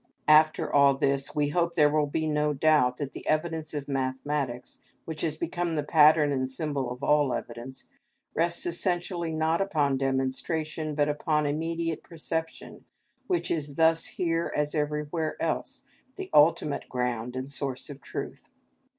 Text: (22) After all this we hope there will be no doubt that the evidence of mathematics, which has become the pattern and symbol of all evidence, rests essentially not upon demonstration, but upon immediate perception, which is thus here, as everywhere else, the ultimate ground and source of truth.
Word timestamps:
(22) 0.25 0.25
After 0.39 0.73
all 0.73 0.97
this 0.97 1.35
we 1.35 1.49
hope 1.49 1.75
there 1.75 1.87
will 1.91 2.07
be 2.07 2.25
no 2.25 2.53
doubt 2.55 2.97
that 2.97 3.11
the 3.11 3.27
evidence 3.27 3.71
of 3.75 3.87
mathematics, 3.87 4.81
which 5.05 5.21
has 5.21 5.37
become 5.37 5.75
the 5.75 5.83
pattern 5.83 6.31
and 6.31 6.49
symbol 6.49 6.89
of 6.89 7.03
all 7.03 7.31
evidence, 7.35 7.87
rests 8.33 8.65
essentially 8.65 9.31
not 9.31 9.61
upon 9.61 9.97
demonstration, 9.99 10.95
but 10.95 11.07
upon 11.07 11.45
immediate 11.45 12.01
perception, 12.01 12.83
which 13.27 13.51
is 13.51 13.75
thus 13.75 14.05
here, 14.07 14.51
as 14.55 14.73
everywhere 14.73 15.39
else, 15.39 15.83
the 16.15 16.31
ultimate 16.33 16.89
ground 16.89 17.35
and 17.35 17.51
source 17.51 17.87
of 17.87 18.01
truth. 18.01 18.49